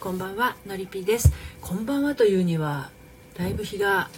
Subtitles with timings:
[0.00, 1.30] こんばんはのりぴです。
[1.60, 2.90] こんばんはというには
[3.36, 4.08] だいぶ日が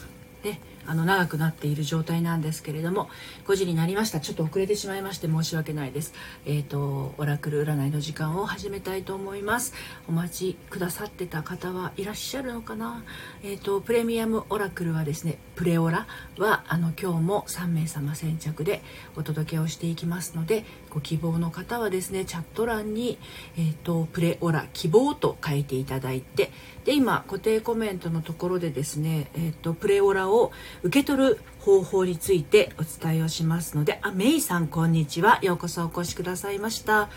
[0.44, 3.08] ねあの長くなっている状態なんですけれども
[3.46, 4.20] 5時になりました。
[4.20, 6.14] ちょっと遅れてしまいまして申し訳ないです。
[6.46, 9.74] えっ、ー、とオラクル占いの時間を始めたいと思います。
[10.08, 13.02] お待ちくださってた方はいらっしゃるのかな？
[13.42, 16.06] えっ、ー、とプレミアムオラクルはですねプレオラ
[16.38, 18.82] はあの今日も3名様先着で
[19.16, 23.18] お届けをしていきますのでご希望の方はですねチャット欄に、
[23.56, 26.50] えーと、プレオラ希望と書いていただいて
[26.84, 35.38] で今固定コメントのところでですね、えーと、プレオラを受け取る方法についてお伝えをしますのであメイさんこんにちは。
[35.42, 37.08] ようこそお越しくださいました。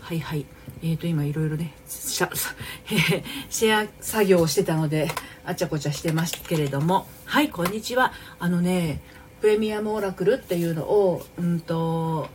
[0.00, 0.46] はいはい。
[0.82, 5.10] えーと今いろいろね シェア作業をしてたので
[5.44, 7.08] あちゃこちゃしてますけれども。
[7.24, 8.12] はいこんにちは。
[8.38, 9.00] あのね
[9.40, 12.28] プレミアムオラクルっていうのをうんと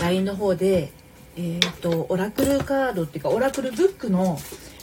[0.00, 0.92] LINE の方で
[1.36, 4.38] えーと、オラクルカードっていうかオラクルブックの、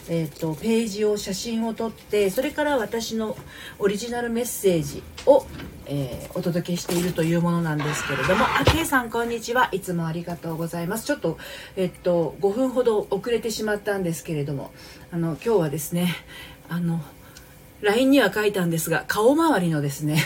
[0.09, 3.37] えーと、ページを写真を撮ってそれから私の
[3.79, 5.45] オリジナルメッセージを、
[5.85, 9.69] えー、お届けしているというものなんですけれどもあけいさんこんにちは。
[9.71, 11.05] いつもありがとうございます。
[11.05, 11.37] ちょっと,、
[11.77, 14.71] えっ、と5分ほど遅れてしまったんですけれども
[15.11, 16.13] あの今日はですね
[16.67, 17.01] あの
[17.79, 20.21] LINE には書いたんですが顔周りのですね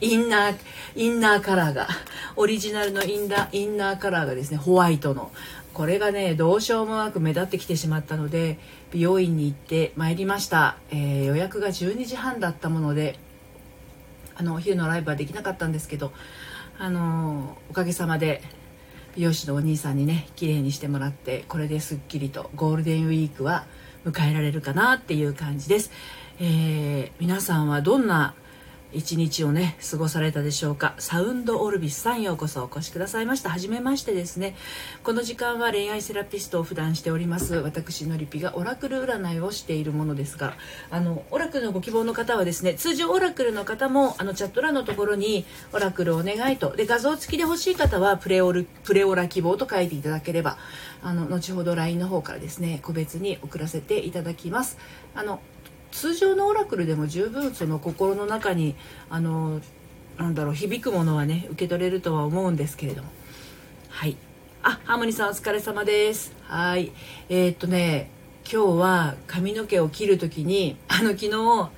[0.00, 0.56] インナー
[0.96, 1.88] インナーカラーが
[2.36, 5.30] オリジナルのインナーインナーカラーがですねホワイトの。
[5.74, 8.58] これがねどうしようもなく目立ってきてしまったので
[8.90, 13.16] 美容院に行ってまいりました、えー、予約が12時半だったもので
[14.34, 16.12] あのお昼のライブはできなかったんですけど
[16.80, 18.42] あのおかげさまで
[19.14, 23.66] 美容師のお兄さんにね綺麗にしてもらってこれですっきりとゴールデンウィークは
[24.04, 25.90] 迎えられるかなっていう感じです、
[26.40, 28.34] えー、皆さんはどんな
[28.92, 30.94] 一日をね過ごされたでしょうか。
[30.98, 33.50] サウンドオルビスさんようこそお越しくださいました。
[33.50, 34.56] はじめましてですね。
[35.02, 37.56] この時間は恋愛セラピストを普段しております。
[37.56, 40.56] 私のりぴがオラクル占いをしているものですが。
[40.90, 50.56] あのオラクルのご希望の方はですね通常オラクルの方もあのチャット欄のところにオラクルお願いとで画像付きで欲しい方はプレオルプレオラ希望と書いていただければ
[51.02, 54.78] あの後ほど LINE の方からですね個別に送らせていただきます。
[55.14, 55.40] あの
[55.90, 58.74] 通常のオラクルでも十分その心の中に
[59.10, 59.60] あの
[60.16, 63.08] なんだろう響くものはね受け取れるとは思うんですけれども。
[63.88, 64.16] はい。
[64.62, 66.32] あハーモニーさんお疲れ様です。
[66.44, 66.92] はい。
[67.28, 68.10] えー、っとね
[68.50, 71.70] 今日は髪の毛を切る時にあの昨日あ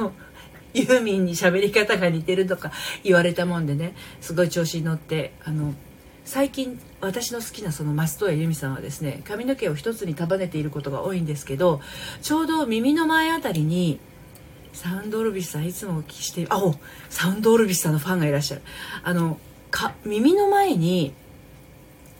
[0.00, 0.12] の
[0.72, 2.72] ユーミンに喋り方が似てるとか
[3.02, 5.74] 言われたもんでねすごい調子に乗ってあの
[6.24, 11.80] 最近私の好きなその松任谷由実さんはですね髪の毛を一つに束ねていることが多いんですけど
[12.22, 14.00] ちょうど耳の前あたりに
[14.72, 16.74] サウンドオルビスさんいつもお聞きしてあお
[17.10, 18.62] サウンドオルビスさんのファンがいらっしゃる。
[19.04, 19.38] あの
[19.70, 21.12] か耳の前に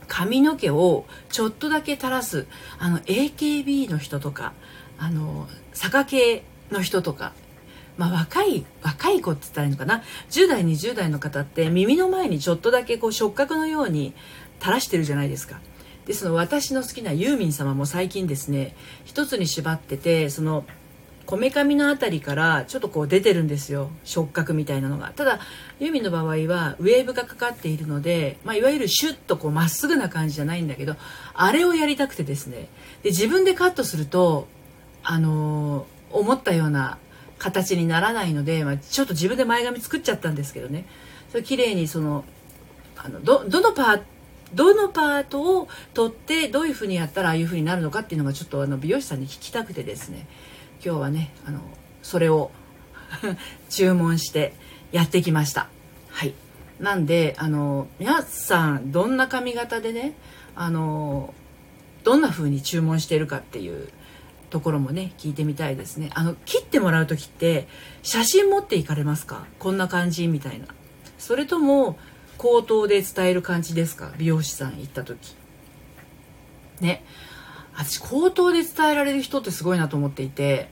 [0.06, 2.46] 髪の毛をちょっとだけ垂らす
[2.78, 4.52] あの AKB の人とか
[4.98, 7.32] あの坂系の人とか
[7.96, 14.14] まあ、若い若い子って言ったらいいのかな？10代20代の方って耳の前にちょっとだけこう触覚のように
[14.60, 15.60] 垂らしてるじゃないですか。
[16.06, 20.64] でその私の好きなユーミン様も最近ですね一つに縛っててその
[21.24, 23.90] こめかみの辺りからちょっとこう出てるんですよ。
[24.04, 25.12] 触覚みたいなのが。
[25.16, 25.40] ただ
[25.80, 30.96] ユーミンの場合はウェーブがかかっているので、まあ、いわゆるシュッとこうまっすぐな感じじゃないんだけど
[31.32, 32.68] あれをやりたくてですね。
[33.02, 34.48] で自分でカットすると
[35.02, 36.98] あのー、思ったような
[37.44, 40.86] 形にならないので、まあ、ちょっと自分で前髪作っちゃったんですけどね。
[41.30, 42.24] それ綺麗にその
[42.96, 44.04] あのどどのパート
[44.54, 50.26] どのパートを取ってどういうふうにやったらああいうふうになるのかっていうのがちょっとあの美容師さんに聞きたくてですね。
[50.82, 51.60] 今日はねあの
[52.02, 52.50] それを
[53.68, 54.54] 注文して
[54.90, 55.68] やってきました。
[56.08, 56.32] はい。
[56.80, 60.14] なんであの皆さんどんな髪型でね
[60.56, 61.34] あの
[62.04, 63.88] どんな風に注文してるかっていう
[64.54, 66.10] ところもね聞いてみたいですね。
[66.14, 67.66] あの切ってもらう時って
[68.04, 69.46] 写真持っていかれますか？
[69.58, 70.66] こんな感じみたいな。
[71.18, 71.98] それとも
[72.38, 74.12] 口頭で伝える感じですか？
[74.16, 75.34] 美容師さん行った時。
[76.80, 77.04] ね。
[77.74, 80.68] 私口頭で伝えられる人ってすごいなと思っていて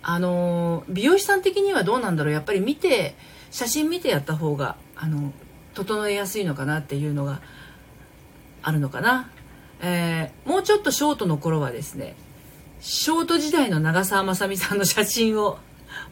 [0.00, 2.32] あの美容師さん的にはどうなんだろう？
[2.32, 3.14] やっぱり見て
[3.50, 5.34] 写真見てやった方があの
[5.74, 7.42] 整えやすいのかなっていうのが
[8.62, 9.28] あるのかな、
[9.82, 12.16] えー、もうちょっとショートの頃はですね
[12.80, 15.58] ショート時代の長澤まさみさんの写真を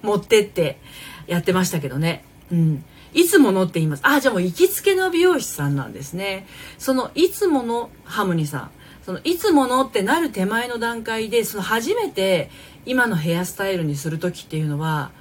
[0.03, 0.79] 持ってって
[1.27, 2.25] やってましたけどね。
[2.51, 2.85] うん。
[3.13, 4.01] いつものって言います。
[4.05, 6.47] あ、じゃあもう行きつけの美容師さんなんですね。
[6.79, 8.71] そのいつものハムニさん。
[9.05, 12.51] そのいつものってなる手前の段階で、その初めて
[12.87, 15.13] 今のヘアスタイルにする時っていうのは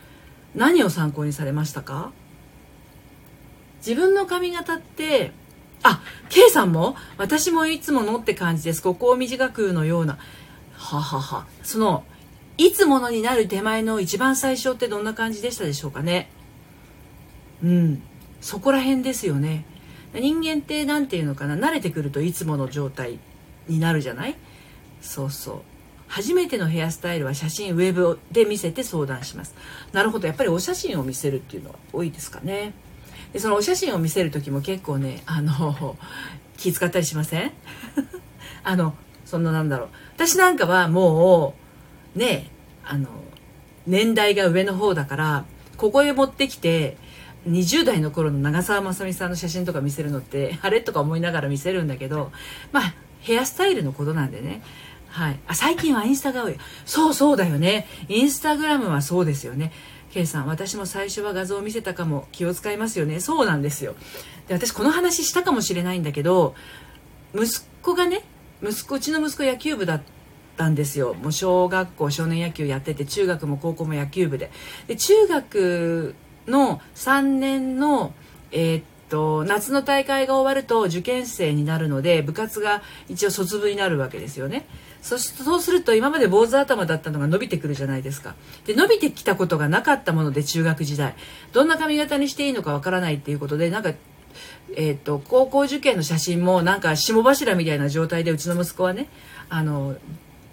[0.56, 2.12] 何を参考にされましたか？
[3.86, 5.32] 自分の髪型って
[5.84, 6.96] あ、K さんも？
[7.18, 8.82] 私もいつものって感じです。
[8.82, 10.18] ここを短くのような。
[10.84, 11.46] ははは。
[11.64, 12.04] その
[12.58, 16.30] いつものになる手前の一番最初ってどんな感じでしたでしょうかね。
[17.64, 18.02] うん。
[18.42, 19.66] そこら辺ですよね。
[20.14, 21.56] 人間って何て言うのかな。
[21.56, 23.18] 慣れてくるといつもの状態
[23.68, 24.36] になるじゃない？
[25.02, 25.62] そうそう。
[26.08, 29.56] 初めてのヘアスタイルは写真ウェブで見せて相談します。
[29.94, 30.28] なるほど。
[30.28, 32.74] やっぱりお写真を見せるっていうのは多いですかね。
[33.32, 35.98] でそのお写真を見せる時も結構ねあの
[36.58, 37.52] 気遣ったりしません？
[38.64, 38.94] あの
[39.34, 39.90] そんななんだろう。
[40.16, 41.56] 私なんかはも
[42.16, 42.52] うね
[42.86, 43.10] あの
[43.88, 45.46] 年代が上の方だから
[45.76, 46.98] ここへ持ってきて
[47.50, 52.32] 20代の頃の長澤まさみさんの写真とか見せるのってあれとか思いながら見せるんだけど
[52.72, 54.62] まあヘアスタイルのことなんでね。
[55.08, 56.56] はい、あ最近はインスタが多い。
[56.86, 57.88] そうそうだよね。
[58.10, 59.72] インスタグラムはそうですよね。
[60.12, 63.20] K さん私も最初は画像を見せたかも気を使いますよね。
[63.20, 63.96] そうなんですよ。
[64.48, 66.54] で私この話したかもしれないんだけど
[67.34, 67.48] 息
[67.82, 68.22] 子がね
[68.64, 70.02] 息子うちの息子野球部だっ
[70.58, 71.14] たんですよ。
[71.14, 74.52] もう小学校少年野球やってて中学も高校も野球部で。
[74.88, 76.16] で中学
[76.48, 78.14] の3年の
[78.52, 84.66] えー、っと夏の大会が終わると受験生になるので部活が一応卒部になるわけですよね。
[85.02, 88.36] そそうすると今まで坊主頭だったのが伸びてくるじゃないですか。
[88.66, 91.16] で伸びてきたことがなかったもので中学時代。
[91.52, 93.92] どんな髪型にしていいのかわからないっていうことでなんか
[94.76, 99.08] えーと、高校受験の写真もなんか霜柱みたいな状態でうちの息子はね
[99.50, 99.96] あの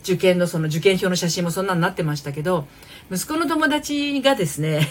[0.03, 2.67] 受験のその受験票の写真もそんなになってましたけど
[3.11, 4.89] 息子の友達がですね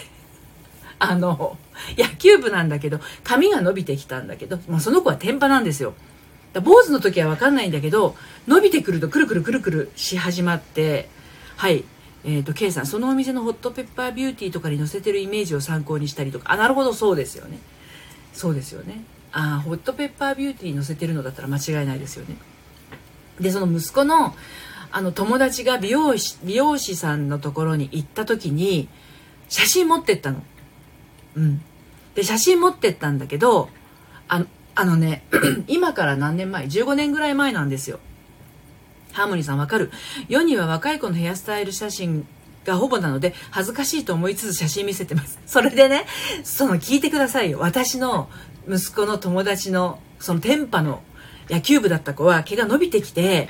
[0.98, 1.56] あの
[1.96, 5.94] 野球部なんだけど髪が伸びてきたんだけど、まあ、その子は天パなんですよ。
[6.52, 8.16] 坊主の時は分かんないんだけど
[8.48, 11.08] 伸びてくるとくるくるくるくるし始まって
[11.56, 11.84] はい
[12.24, 16.52] えーと、K さんそのお店のホットペッパービューティーとかに載せてるイメージを参考にしたりとか。
[16.52, 17.58] あなるほどそうですよね。
[18.32, 19.04] そうですよね。
[19.32, 22.36] ああホットペッパービューティー載せてるのだったら間違いないですよね。
[23.40, 24.34] でその息子の
[24.92, 28.88] あの友達が美容師美容師さんのところに行った時に
[29.48, 30.42] 写真持ってったの。
[31.36, 31.62] うん。
[32.14, 33.68] で写真持ってったんだけど
[34.26, 35.22] あのあのね
[35.68, 38.00] 今から何年前？15年ぐらい前なんですよ。
[39.12, 39.90] ハーモニーさんわかる？
[40.28, 42.26] 世には若い子のヘアスタイル写真
[42.64, 45.38] がほぼなので恥ずかしいと思いつつ写真見せてます。
[45.46, 46.06] それでね
[46.44, 47.58] その聞いてくださいよ。
[47.58, 48.28] 私の
[48.68, 51.02] 息子の友達のその天パの
[51.48, 53.48] 野球部だった子は毛が伸びてきて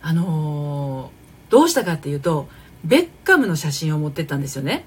[0.00, 2.48] あのー、どうしたかっていうと
[2.84, 4.84] ベッカムの写真を持ってったんですよね。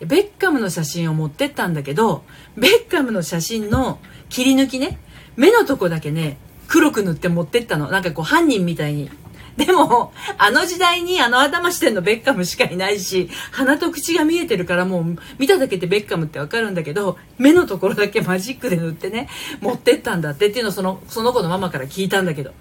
[0.00, 2.24] ベッカムの写真を持ってったんだけど
[2.56, 4.98] ベッカムの写真の切り抜きね
[5.36, 7.90] 目のとこだけね黒く塗って持ってったの。
[7.90, 9.10] なんかこう犯人みたいに
[9.56, 19.28] でも、あの時代にあの頭してんのベッカムしかいないし、鼻と口が見えてるからもう見ただけでベッカムってわかるんだけど、目のところだけマジックで塗ってね、
[19.60, 22.52] 持ってったんだってっていうのをその、その子のママから聞いたんだけど、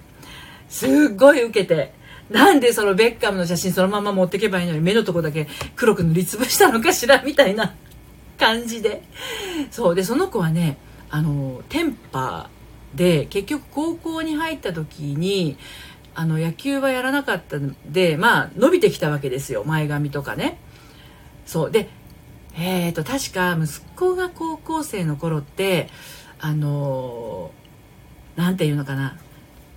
[0.69, 1.94] すっごい受けて、
[2.30, 7.75] なんでそのベッカムの写真そのまま持ってけばいいのに目のとこだけ黒く塗りつぶしたのかしらみたいな
[8.38, 9.04] 感じで。
[9.72, 9.95] そう。
[9.95, 10.78] で、その子はね、
[11.10, 12.50] あの、テンパ
[12.95, 15.57] で結局高校に入った時に、
[16.15, 19.63] あの野球はやらなかったのでまあ伸びてきたわけですよ。
[19.65, 20.60] 前髪とかね。
[21.45, 21.71] そう。
[21.71, 21.89] で
[22.56, 25.89] えっ、ー、と確か息子が高校生の頃って
[26.39, 27.51] あの
[28.36, 29.18] 何て言うのかな。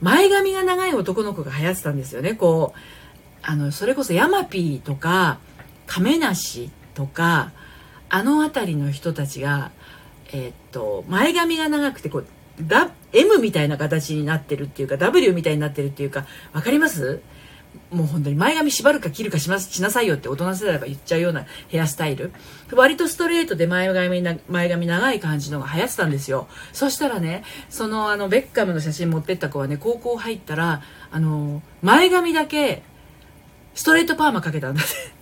[0.00, 2.34] 前髪が長い男の子が流行ってたんですよね。
[2.34, 2.78] こう
[3.42, 5.38] あのそれこそヤマピーとか
[5.86, 7.52] 亀梨とか
[8.08, 9.70] あの辺りの人たちが
[10.32, 12.26] えっ、ー、と前髪が長くてこう
[12.61, 17.20] だ M みたいな形になってるっていうか W みたいになってるっていうか分かります？
[17.90, 22.32] もう本当に前髪縛るか切るかしますしなさいよって大人世代が言っちゃうようなヘアスタイル。
[22.72, 26.48] 割とストレートで前髪な前髪長い感じのが流行ってたんですよ。
[26.72, 32.82] そしたらねそのあのベッカムの写真持ってった子はね高校入ったらあの前髪だけ
[33.75, 35.16] ストレートパーマかけたんだって。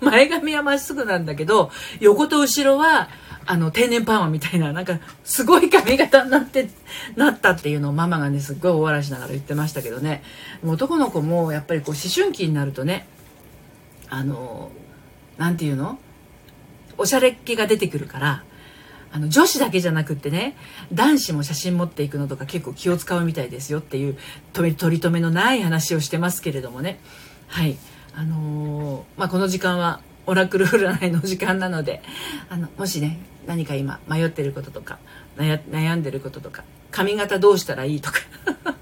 [0.00, 3.08] 前髪はまっすぐなんだけど横と後ろは
[3.46, 6.68] あの天然パーマみたいななんかすごい髪型になって
[7.16, 10.22] なったっていうのをママがねすっごい大笑いしながら言ってましたけどね。
[10.64, 13.06] 男の子もやっぱりこう思春期になるとね
[14.08, 14.70] あの
[15.38, 15.98] 何て言うの？
[16.96, 18.44] おしゃれっ気が出てくるから
[19.12, 20.56] あの女子だけじゃなくってね
[20.92, 24.16] 男子も写真持っていくのとか結構気を使うみたいですよっていう
[24.52, 26.98] 取り留めのない話をしてますけれどもね。
[27.48, 27.76] はい。
[28.16, 32.00] あのー、まあ、この時間はオラクル占いの時間なので
[32.48, 34.98] あのもしね何か今迷ってることとか
[35.36, 36.62] 悩んでることとか
[36.94, 38.20] 髪型どうしたらいいとか。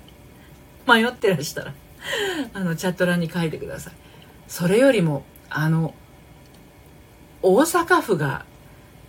[0.86, 1.72] 迷ってらしたら
[2.52, 3.92] あのチャット欄に書いてください。
[4.48, 5.94] それよりもあの
[7.40, 8.44] 大阪府が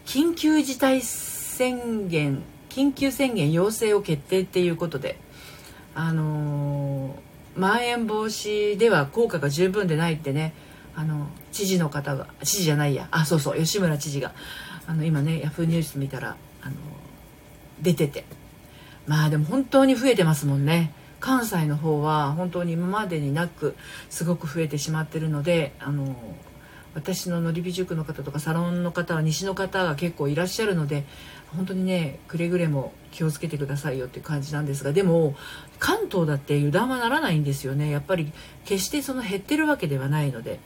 [0.05, 5.19] 緊急事態宣言緊急宣言要請を決定っていうことで
[5.95, 10.53] あのー、まん延防止では効果が十分でないってね
[10.95, 13.10] あの知事の方が知事じゃないや。
[13.12, 14.31] あそうそう吉村知事が
[14.88, 16.75] あの今ねヤフーニュース見たらあの
[17.81, 18.24] 出てて。
[19.07, 20.93] まあでも本当に増えてますもんね。
[21.19, 23.75] 関西の方は本当に今までになく
[24.10, 26.17] すごく増えてしまってるのであの
[26.95, 31.05] 私ののりび塾の方とかサロンの方は西の方が結構いらっしゃるので
[31.55, 35.36] 本当にねくれぐれも気をつけてくださいよっていう感じなんですがでも
[35.79, 37.89] 関東だって油断はならないんですよね。
[37.89, 38.33] やっぱり
[38.65, 40.60] 決してその減ってるわけではないので。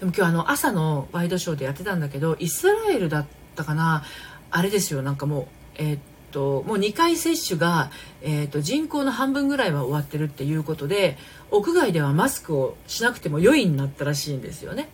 [0.00, 4.02] でも今日あの朝のワイドショーでやってたんだけどイスラエルだったかな。
[4.50, 5.46] あれですよなんかもう
[5.76, 6.00] えー、っ
[6.30, 7.90] ともう2回接種が、
[8.22, 11.18] えー、っと人口の半分ぐらいは終わってるっていうことで
[11.50, 14.88] 屋外ではマスクをしなくても良いになったらしいんですよね。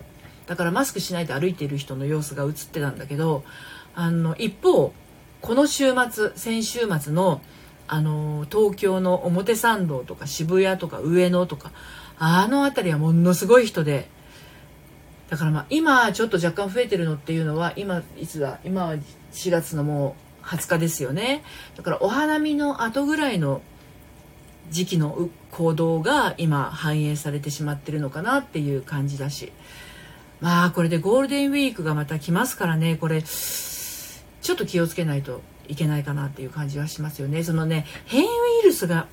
[0.46, 3.44] だからマスクしないで歩いている人の様子が映ってたんだけど
[3.94, 4.92] あの一方
[5.42, 7.40] この週末先週末の
[7.88, 11.70] あの東京の表参道とか渋谷とか上野とか
[12.18, 14.08] あの辺りはものすごい人で
[15.28, 18.94] だからまあ今ちょっと若干増えてるのっていうのは今いつだ今は
[19.32, 21.42] 4月のもう20日ですよね。
[21.76, 23.60] だからお花見の後ぐらいの
[24.70, 29.52] 時期の行動が今反映されてしまってるのかなっていう感じだし。
[30.40, 32.96] まあこれでゴールデンウィークがまた来ますからね。
[32.96, 37.42] これちょっと気をつけないといけないかなっていう感じはしますよね。
[37.42, 38.28] そのね変異ウ
[38.62, 39.06] イルスが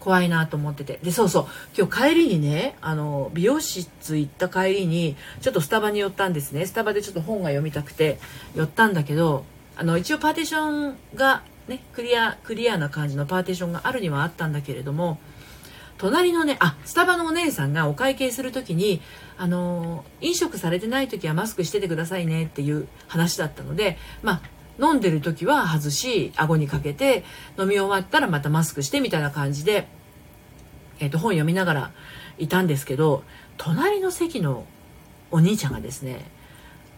[0.00, 1.00] 怖いなと思ってて。
[1.02, 1.46] でそうそう。
[1.76, 6.66] 今日帰りにねあの美容室行った帰りにちょっとスタバに寄ったんですね。
[6.66, 8.18] スタバでちょっと本が読みたくて
[8.54, 9.44] 寄ったんだけど
[9.76, 15.18] あの一応パーティションがねクリアクリアな感じのパーティションがあるにはあったんだけれども
[15.98, 19.00] 隣のねあスタバのお姉さんがお会計する時に
[19.38, 24.42] あの飲食されてない時はマスクしててくださいねっていう話だったのでまあ
[24.78, 27.24] 飲んでる時は外し顎にかけて
[27.58, 29.88] 飲み終わったらまたマスクしてみたいな感じで、
[31.00, 31.90] えー、と本読みながら
[32.38, 33.24] いたんですけど
[33.56, 34.66] 隣の席の
[35.30, 36.30] お兄ちゃんがですね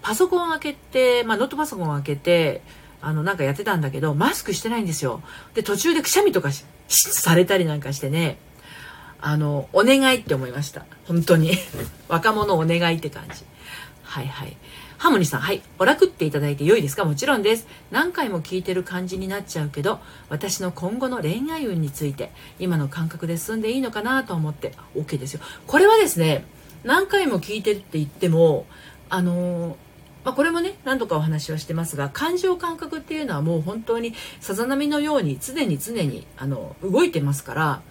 [0.08, 2.62] パソコン開けて、まあ、ノートパソコン開けて
[3.02, 5.20] あのなんかやってたんだけどマスクしてないんですよ。
[5.52, 6.48] で途中でくしゃみとか
[6.88, 8.38] されたりなんかしてね。
[9.20, 10.86] あのお願いって思いました。
[11.06, 11.52] 本当に。
[12.08, 13.44] 若者お願いって感じ。
[14.02, 14.56] はいはい。
[14.96, 15.60] ハモニさん、はい。
[15.78, 17.04] オラクっていただいて良いですか？
[17.04, 17.66] もちろんです。
[17.90, 20.00] 何回も聞いてる感じになっちゃうけど、
[20.30, 25.40] 私の今後の恋愛運について、今の感覚で進んでいいのかなと思って、OK ですよ。
[25.66, 26.46] これはですね、
[26.82, 28.64] 何回も聞いてるって言っても、
[29.10, 29.87] あのー
[30.24, 37.82] まあ、これもね何度かお話はしてますが感情感覚っていうのはもう本当にさざ波のように常に常にあの動いてますから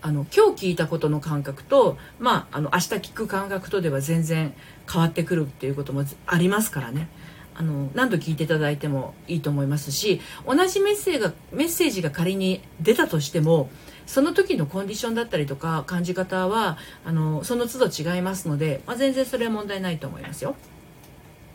[0.00, 4.52] あの今日聞いたことの感覚と、まあ、あの明日聞く感覚とでは全然
[4.90, 7.08] 変わってくるっていうこともありますからね
[7.54, 13.70] あの何度聞いていただいてもいいと思いますし同じメッセージがメッセージが仮に出たとしても
[14.06, 20.56] その時のコンディションだったりとか感じ方はあのその都度違いますので、まあ、全然それは問題ないと思いますよ。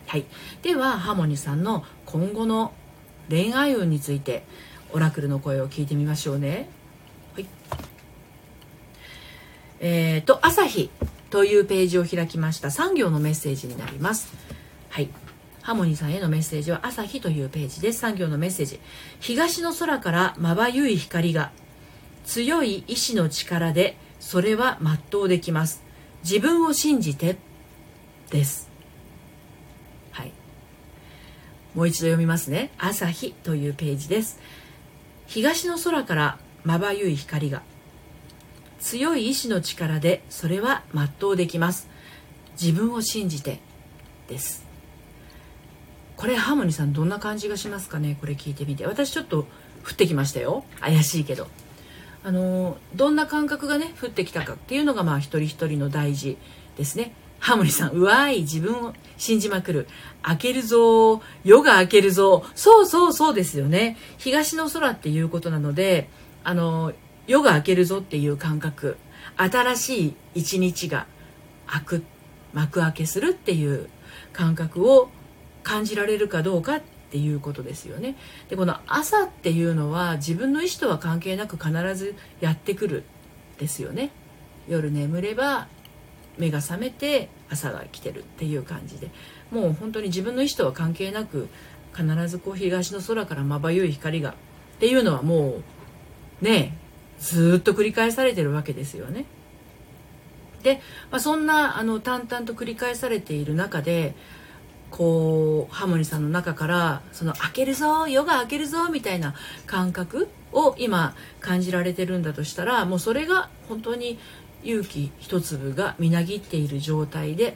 [0.08, 0.26] はい、
[0.64, 2.74] ではハーモニーさんの今後の
[3.30, 4.44] 恋愛運について
[4.94, 6.70] オラクルの声を聞いてみましょうね。
[7.36, 7.46] はい
[9.80, 10.90] えーと、朝日
[11.30, 14.34] というページを開きました産業のメッセージになります。
[14.90, 15.10] はい。
[15.62, 18.00] ハモニーさんへのメッセージは朝日というページです。
[18.00, 18.80] 産業のメッセージ。
[19.20, 21.52] 東の空からまばゆい光が
[22.24, 25.84] 強い意志の力でそれは全うできます。
[26.24, 27.38] 自分を信じて
[28.32, 28.70] です。
[30.12, 30.32] はい。
[31.78, 32.72] もう一度読みますね。
[32.80, 34.40] 朝日というページです。
[35.28, 37.62] 東の空からまばゆい光が。
[38.80, 41.88] 強い意志の力でそれは全うできます。
[42.60, 43.60] 自分を信じて
[44.28, 44.66] です。
[46.16, 48.18] これハーモニーさんどんな感じがしますかね？
[48.20, 48.88] これ聞いてみて。
[48.88, 49.46] 私ちょっと降
[49.92, 50.66] ってきましたよ。
[50.80, 51.48] 怪しいけど。
[52.24, 56.40] あのどんな感覚がね降ってきたかっていうのがまあ一人一人の大事
[56.76, 57.14] ですね。
[57.40, 59.88] ハーモニーさん、うわい、自分を信じまくる。
[60.22, 62.46] 開けるぞ、夜が明けるぞ。
[62.56, 63.98] そうそうそうですよね。
[64.18, 66.10] 東の空っていうことなので、
[66.44, 66.94] あの、
[67.28, 68.98] 夜が明けるぞっていう感覚
[69.36, 71.06] 新しい一日が
[71.68, 72.04] 開く
[72.54, 73.90] 幕開けするっていう
[74.34, 75.10] 感覚を
[75.64, 78.16] 感じられるかどうかっていうことですよね。
[78.50, 83.04] でこの朝っていうのは自分の意思とは関係なく必ずやってくる
[83.60, 84.12] ですよね。
[84.68, 85.68] 夜眠れば
[86.38, 89.10] 目が覚めて朝が来てるっていう感じで
[89.52, 91.48] もう本当に自分の意思とは関係なく
[91.96, 94.34] 必ずこう東の空からまばゆい光がっ
[94.80, 95.62] ていうのはも
[96.42, 96.78] うね
[97.20, 99.26] ずっと繰り返されてるわけですよね。
[100.62, 104.16] で、まあ、そんなあの淡々と繰り返されている中で
[104.92, 109.34] こうハモニさんの中からその開けるぞ夜が明けるぞみたいな
[109.66, 114.18] 感覚を今感じられてるんだとしたらもうそれが本当に
[114.68, 117.56] 勇気一粒がみなぎっている状態で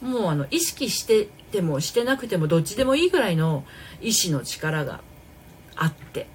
[0.00, 3.64] もうあの意識しててもしてなくてもどっちでもいいぐらいの
[4.00, 5.00] 意志の力が
[5.74, 6.28] あって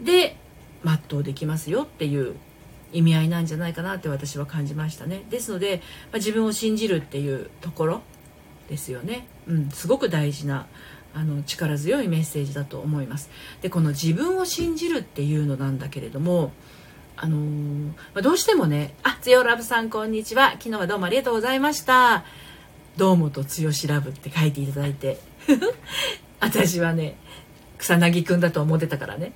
[0.00, 0.36] で
[0.84, 2.36] 全うできますよっていう
[2.92, 5.24] 意味合いなんじゃないかなって私は感じましたね。
[5.28, 8.02] ですので、まあ、自分を信じるっていうところ
[8.70, 10.66] ですよね、うん、すごく大事な
[11.14, 13.30] あの力強いメッセージだと思います。
[13.60, 16.52] でこの自分を信じるっていうのなんだけれども
[17.20, 20.52] あのー、ま、どうしてもねあつよラブさんこんにちは。
[20.52, 22.24] 昨日はどうもありがとうございました。
[22.96, 23.48] 堂本剛
[23.88, 25.18] ラブって書いていただいて。
[26.38, 27.16] 私はね
[27.76, 29.32] 草薙くんだと思ってたからね。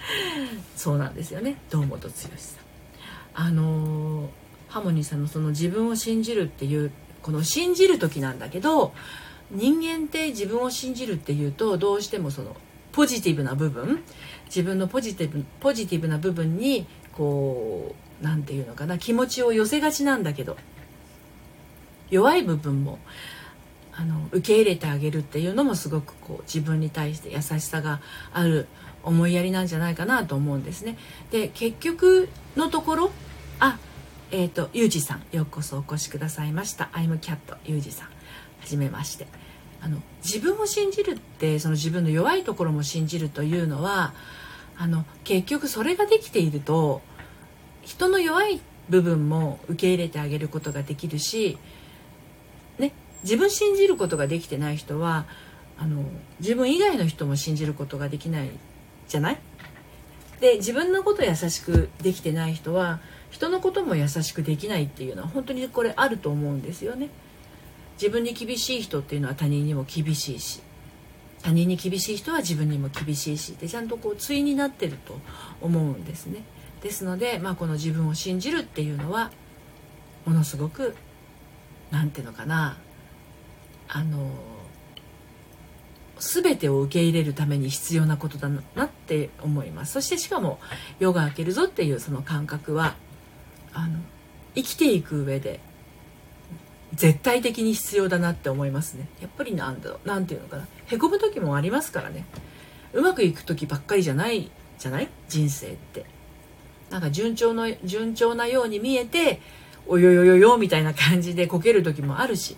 [0.76, 1.56] そうなんですよね。
[1.70, 2.30] 堂本剛さん。
[3.32, 4.28] あのー、
[4.68, 6.90] ハモニーさんのその自分を信じるっていう
[7.22, 8.92] この信じる時なんだけど
[9.50, 12.54] 人間って自分を信じるっていうとどうしてもその
[12.92, 14.02] ポジティブな部分
[14.46, 20.56] 自分のポジティブポジティブな部分にこう何て言うのかな気持ちを寄せがちなんだけど
[22.10, 22.98] 弱い部分も
[23.92, 28.00] あの受け入れてあげるっていうのもすごくこう自分に対して優しさが
[28.32, 28.68] ある
[29.02, 30.98] 思いやりなんじゃないかなと思うんですね。
[31.30, 33.10] で結局のところ
[33.58, 33.78] あ
[34.30, 38.12] えっ、ー、とゆうじさんようこそお越しくださいましたアイムキャットゆうじさんは
[38.66, 39.26] じめまして
[39.80, 44.12] あの自分を信じるってその自分の弱いところも信じるというのは
[44.78, 47.00] あの結局それができていると
[47.82, 51.58] 人の弱い部分も受け入れてあげることができるし
[52.78, 52.92] ね
[53.22, 55.26] 自分信じることができてない人は
[55.78, 56.04] あの
[56.40, 58.50] 自分以外の人も信じることができない
[59.08, 59.38] じゃない？
[60.40, 67.08] で自分のこと優しくできてない人は人のことも優しくできないっていうのは本当にこれあると思うんですよね。
[68.00, 70.60] 自分に厳しい人っていうのは他人にも厳しいし
[71.46, 75.16] 他人に厳しい人は自分にも厳しいしでちゃんとこう対になってると
[75.60, 76.42] 思うんですね。
[76.82, 79.30] ですので、まあ、この自分を信じるっていうのは
[80.24, 80.96] ものすごく
[81.92, 82.76] 何て言うのかな
[83.86, 84.28] あの
[86.18, 90.58] 全てを受け入れるために必要なことだなって思いますそしてしかも
[90.98, 92.96] 夜が明けるぞっていうその感覚は
[93.72, 94.00] あの
[94.56, 95.60] 生きていく上で
[96.94, 99.08] 絶対的に必要だなって思いますね。
[99.20, 100.66] やっぱりなんだろう何て言うのかな。
[100.86, 102.24] へこむ時もありますからね。
[102.92, 105.08] うまくいく時ばっかりじゃないじゃない？
[105.28, 106.06] 人生って。
[106.90, 109.40] なんか順調の順調なように見えて
[109.86, 112.56] およよよよみたいな感じでこける時もあるし。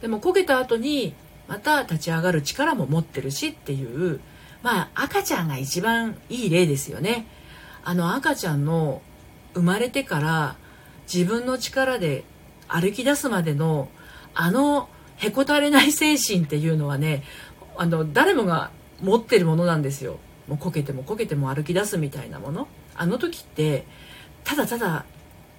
[0.00, 1.14] でも焦げた後に
[1.48, 4.20] また立ち上がる力も持ってるしっていう
[4.62, 7.26] まあ赤ちゃんが一番いい例ですよね。
[7.84, 9.00] あの赤ちゃんの
[9.54, 10.56] 生まれてから
[11.10, 12.24] 自分の力で
[12.68, 13.88] 歩き出すまでの
[14.34, 17.22] あのへこたれない精神っていうのはね
[17.76, 20.18] あの誰もが持ってるものなんですよ。
[20.48, 22.68] もうこけてもこけても歩き出すみたいなもの。
[22.94, 23.84] あの時って
[24.44, 25.04] ただただ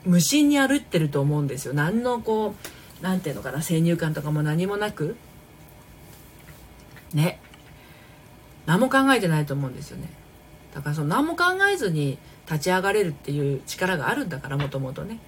[0.05, 1.73] 無心に歩いてると思うんですよ。
[1.73, 2.55] 何のこ
[3.01, 5.15] う何て言うのかな先入観とかも何もなく。
[7.13, 7.39] ね。
[8.65, 10.09] 何も考えてないと思うんですよね。
[10.73, 12.17] だからその何も考えずに
[12.49, 15.19] 立ち上がれるっていう力があるんだからもともとね。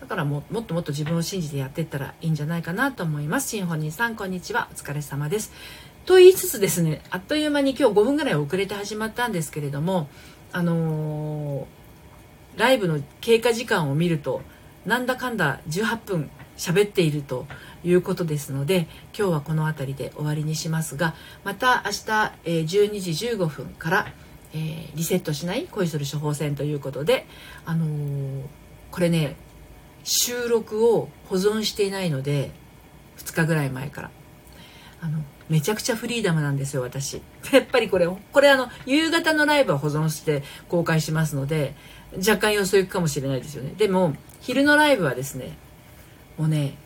[0.00, 3.48] だからももっともっと自分を信じてやっていったらいいんじゃないかなと思います。
[3.50, 4.68] シンフォニーさんこんにちは。
[4.72, 5.52] お疲れ様です。
[6.06, 10.08] と言いつつですねあっという間に今日5分ぐらい遅れて始まったんですけれども
[10.52, 14.40] あのー、ライブの経過時間を見ると
[14.86, 17.46] なんだかんだ18分喋っていると
[17.84, 18.86] いうことですので
[19.18, 24.06] 今日はこの辺りで終わりにしますがまた明日、えー、12時15分から、
[24.54, 27.26] えー、リセットしない恋する処方箋ということで、
[27.64, 28.42] あのー、
[28.92, 29.36] これね
[30.06, 32.52] 収録を保存していないので
[33.18, 34.10] 2日ぐらい前から。
[35.02, 37.20] あのめちゃくちゃフリーダムなんですよ私。
[37.52, 41.74] やっぱりこれこれあの夕方のライブは保存して公開しますので
[42.16, 43.74] 若干予想いくかもしれないですよね。
[43.76, 45.56] でも昼のライブはですね
[46.38, 46.76] もうね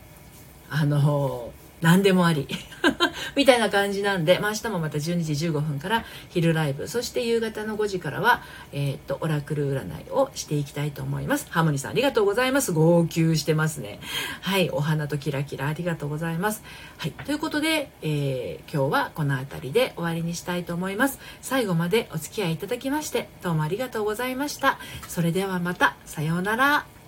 [0.69, 2.47] あの何でもあり。
[3.35, 6.87] みたいな感じなんで、まあ、明日もまた12時15分から昼ライブ。
[6.87, 11.47] そして夕方の5時からは、えー、っとオラクル占いをしていきたいと思います。
[11.49, 12.71] ハーモニーさんありがとうございます。
[12.71, 13.99] 号泣してますね。
[14.41, 16.63] はいお花とキラキラありがとうございます。
[16.97, 21.19] はいということで、えー、今日はこの辺りで終わりにしたいと思います。
[21.41, 24.77] 最後までお付き合いいただきましてどうもありがとうございました。
[25.07, 27.00] それではまたさようなら。